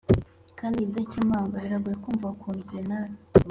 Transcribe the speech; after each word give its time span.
kandi 0.59 0.77
idakemangwa, 0.85 1.57
biragoye 1.63 1.97
kumva 2.03 2.25
ukuntu 2.35 2.61
bernard 2.69 3.11